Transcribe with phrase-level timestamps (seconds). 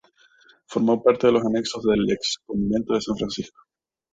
[0.65, 3.59] Formó parte de los anexos del Ex Convento de San Francisco.